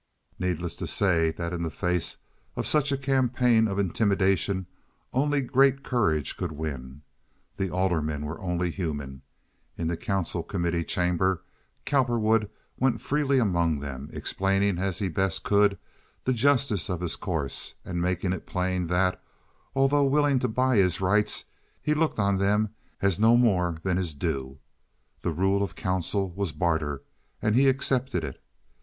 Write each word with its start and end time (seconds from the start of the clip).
Needless 0.39 0.75
to 0.77 0.87
say 0.87 1.29
that 1.33 1.53
in 1.53 1.61
the 1.61 1.69
face 1.69 2.17
of 2.55 2.65
such 2.65 2.91
a 2.91 2.97
campaign 2.97 3.67
of 3.67 3.77
intimidation 3.77 4.65
only 5.13 5.41
great 5.41 5.83
courage 5.83 6.37
could 6.37 6.51
win. 6.53 7.03
The 7.57 7.69
aldermen 7.69 8.25
were 8.25 8.41
only 8.41 8.71
human. 8.71 9.21
In 9.77 9.87
the 9.87 9.95
council 9.97 10.41
committee 10.41 10.83
chamber 10.83 11.43
Cowperwood 11.85 12.49
went 12.79 12.99
freely 12.99 13.37
among 13.37 13.79
them, 13.79 14.09
explaining 14.11 14.79
as 14.79 14.97
he 14.97 15.07
best 15.07 15.43
could 15.43 15.77
the 16.23 16.33
justice 16.33 16.89
of 16.89 16.99
his 17.01 17.15
course 17.15 17.75
and 17.85 18.01
making 18.01 18.33
it 18.33 18.47
plain 18.47 18.87
that, 18.87 19.21
although 19.75 20.05
willing 20.05 20.39
to 20.39 20.47
buy 20.47 20.77
his 20.77 20.99
rights, 20.99 21.45
he 21.79 21.93
looked 21.93 22.17
on 22.17 22.39
them 22.39 22.69
as 23.03 23.19
no 23.19 23.37
more 23.37 23.77
than 23.83 23.97
his 23.97 24.15
due. 24.15 24.57
The 25.21 25.31
rule 25.31 25.61
of 25.61 25.75
the 25.75 25.81
council 25.83 26.31
was 26.31 26.53
barter, 26.53 27.03
and 27.39 27.55
he 27.55 27.69
accepted 27.69 28.23
it. 28.23 28.41